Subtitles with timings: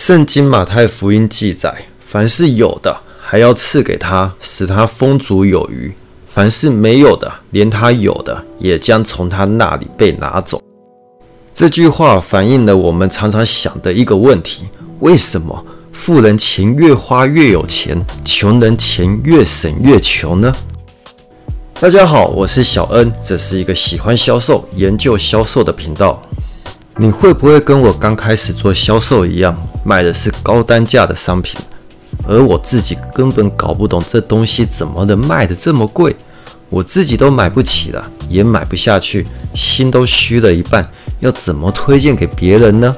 [0.00, 5.90] 圣经马太福音记载：凡是有的，还要赐给他，使他丰足有余；
[6.24, 10.62] 凡是没有的，连他有的也将从他那里被拿走。
[11.52, 14.66] 这句话反映了我们常常想的一个问题：
[15.00, 20.54] 为什么富人钱越花越有钱，穷人钱越省越穷呢？
[21.80, 26.22] 大家好，我是小恩，这是一个喜欢销售、研究销售的频道。
[27.00, 29.56] 你会不会跟我刚开始做销售一样，
[29.88, 31.58] 卖的是高单价的商品，
[32.26, 36.14] 而我自己根本搞不懂这东西怎么能卖的这么贵，
[36.68, 40.86] 我自己都买不起了，也买不下去，心都虚了一半，
[41.20, 42.94] 要怎么推荐给别人呢？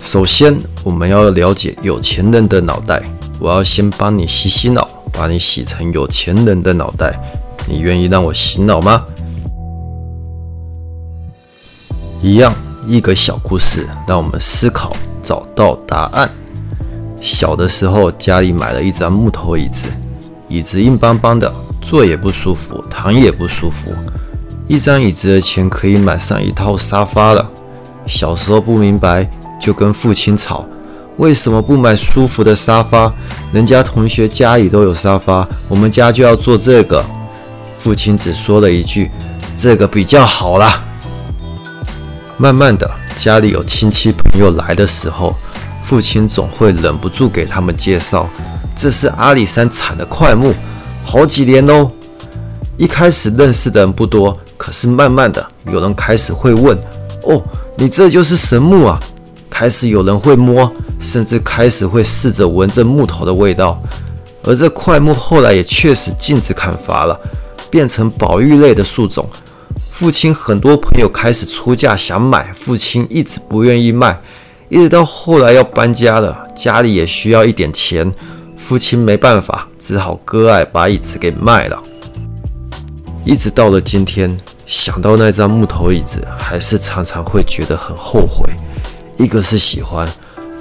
[0.00, 3.02] 首先，我们要了解有钱人的脑袋，
[3.40, 4.88] 我要先帮你洗洗脑。
[5.12, 7.20] 把你洗成有钱人的脑袋，
[7.66, 9.04] 你愿意让我洗脑吗？
[12.22, 12.54] 一样，
[12.86, 16.30] 一个小故事，让我们思考，找到答案。
[17.20, 19.84] 小的时候，家里买了一张木头椅子，
[20.48, 23.92] 椅子硬邦邦的，坐也不舒服，躺也不舒服。
[24.66, 27.50] 一张椅子的钱可以买上一套沙发了。
[28.06, 30.64] 小时候不明白，就跟父亲吵。
[31.18, 33.12] 为什么不买舒服的沙发？
[33.52, 37.04] 人家同学家里都有沙发，我们家就要做这个。
[37.76, 39.10] 父亲只说了一句
[39.54, 40.82] ：“这个比较好啦。”
[42.40, 45.36] 慢慢的，家里有亲戚朋友来的时候，
[45.82, 48.26] 父亲总会忍不住给他们介绍
[48.74, 50.54] ：“这是阿里山产的块木，
[51.04, 51.90] 好几年喽。”
[52.78, 56.74] 一开始认识的人不多，可是慢慢的，有人开始会问
[57.28, 57.42] ：“哦，
[57.76, 58.98] 你这就是神木啊？”
[59.50, 60.72] 开始有人会摸。
[60.98, 63.82] 甚至开始会试着闻着木头的味道，
[64.44, 67.18] 而这块木后来也确实禁止砍伐了，
[67.70, 69.26] 变成保育类的树种。
[70.00, 74.18] 父亲很多朋友开始出价想买，父亲一直不愿意卖，
[74.70, 78.10] 一直到后来要搬家了，家里也需要一点钱，
[78.56, 81.82] 父亲没办法，只好割爱把椅子给卖了。
[83.26, 88.50] 一直到了今天，想到那张木头椅子，还是常常会觉得很后悔。
[89.18, 90.08] 一个是喜欢。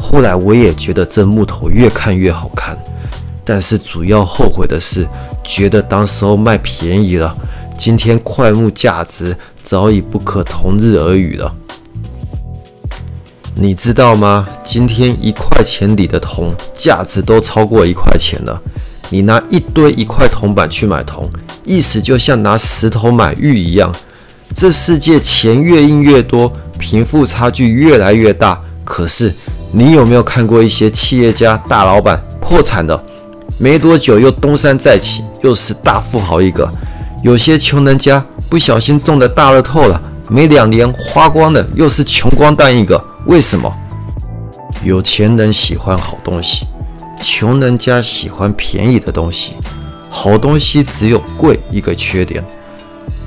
[0.00, 2.76] 后来我也觉得这木头越看越好看，
[3.44, 5.06] 但是主要后悔的是，
[5.44, 7.32] 觉得当时候卖便宜了，
[7.78, 11.54] 今天桧木价值早已不可同日而语了。
[13.54, 14.48] 你知道吗？
[14.64, 18.60] 今天一块钱里的铜价值都超过一块钱了。
[19.10, 21.30] 你拿一堆一块铜板去买铜，
[21.64, 23.94] 意思就像拿石头买玉一样。
[24.52, 29.32] 这世界钱越印越多，贫富差距越来越大，可是。
[29.70, 33.04] 你有没有看过一些企业家大老板破产的，
[33.58, 36.66] 没多久又东山再起，又是大富豪一个？
[37.22, 43.02] 有些穷人家不小心中的大乐透了，没两年花光了，又是穷光蛋一个。
[43.26, 43.72] 为什么？
[44.84, 46.66] 有钱人喜欢好东西，
[47.20, 49.54] 穷人家喜欢便宜的东西。
[50.08, 52.42] 好东西只有贵一个缺点，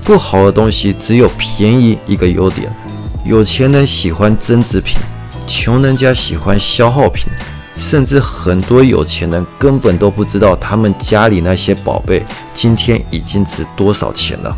[0.04, 2.74] 不好的东西只有便宜一个优点。
[3.26, 4.98] 有钱人喜欢增值品。
[5.46, 7.26] 穷人家喜欢消耗品，
[7.82, 14.56] 甚至很多有钱人根本都不知道他们家里那些宝贝今天已经值多少钱了。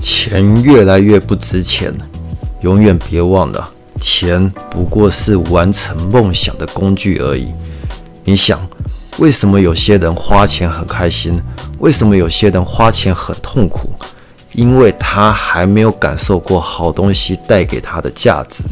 [0.00, 1.92] 钱越来越不值钱，
[2.62, 3.70] 永远别忘了，
[4.00, 7.52] 钱不过是完成梦想的工具而已。
[8.24, 8.58] 你想，
[9.18, 11.38] 为什么有些人花钱很开心？
[11.78, 13.90] 为什么有些人花钱很痛苦？
[14.52, 18.64] 因为他还没有感受过好东西带给他的价值。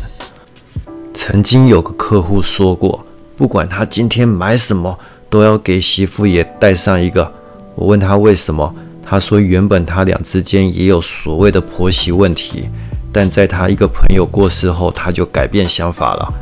[1.12, 3.04] 曾经有个客户说过，
[3.38, 4.98] 不管他今天买什么，
[5.30, 7.32] 都要给媳妇也带上一个。
[7.76, 12.68] 我问他为什么，他说原本他俩之间也有所谓的婆媳问题，
[13.12, 16.34] 但在他一个朋友过世后，他就改变想法了。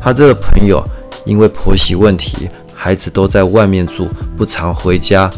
[0.00, 0.82] 他这个朋友
[1.26, 5.30] 因为婆媳问题，孩子都在外面住，不常回家。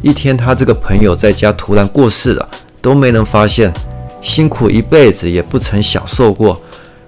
[0.00, 2.48] 一天，他这个朋友在家突然过世了，
[2.80, 3.74] 都没人发现，
[4.22, 6.62] 辛苦一辈子也不曾享受过。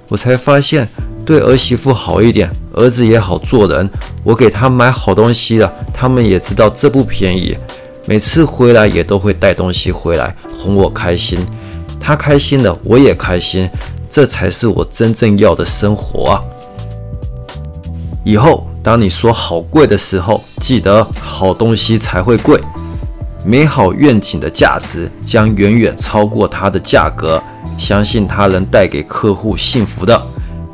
[0.09, 0.89] 我才发现，
[1.25, 3.91] 对儿媳妇好一点，儿子也好做人。
[4.23, 7.57] 我给他买好东西了，他们也知道这不便宜。
[8.07, 11.45] 每次回来也都会带东西回来哄我开心，
[12.01, 13.69] 他开心了，我也开心。
[14.09, 16.41] 这才是我真正要的生活啊！
[18.25, 22.59] 以后当你说好贵的时候，记得好东西才会贵。
[23.45, 27.41] 美好愿景的价值将远远超过它的价格。
[27.77, 30.21] 相信它能带给客户幸福的，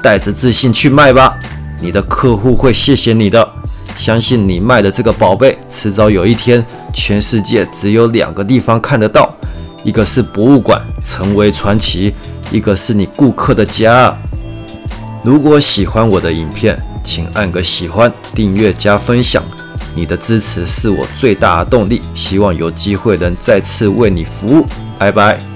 [0.01, 1.39] 带着自信去卖吧，
[1.85, 3.47] 你的客户会谢谢你的。
[3.95, 6.65] 相信你卖的这个宝贝，迟早有一天，
[6.95, 9.31] 全世界只有两个地方看得到，
[9.85, 12.11] 一个是博物馆，成为传奇；
[12.51, 14.17] 一个是你顾客的家。
[15.23, 19.43] 如果喜欢我的影片，请按个喜欢、订阅加分享。
[19.95, 22.01] 你的支持是我最大的动力。
[22.15, 24.67] 希望有机会能再次为你服务。
[24.99, 25.54] 拜拜。